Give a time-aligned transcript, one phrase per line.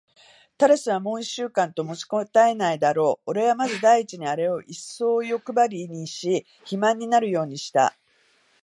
[0.57, 3.29] タラスはもう一週間と持ちこたえないだろう。
[3.29, 7.95] おれはまず第一にあれをいっそうよくばりにし、肥満になるようにした。